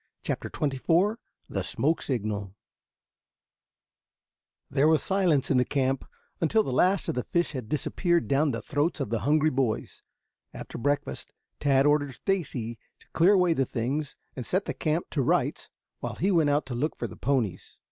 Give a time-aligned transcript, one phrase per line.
[0.23, 1.17] CHAPTER XXIV
[1.47, 2.53] THE SIGNAL SMOKE
[4.71, 6.05] There was silence in the camp
[6.39, 10.01] until the last of the fish had disappeared down the throats of the hungry boys.
[10.55, 15.21] After breakfast Tad ordered Stacy to clear away the things and set the camp to
[15.21, 15.69] rights
[15.99, 17.77] while he went out to look for the ponies.